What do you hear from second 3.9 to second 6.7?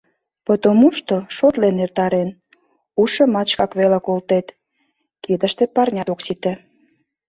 колтет, кидыште парнят ок сите.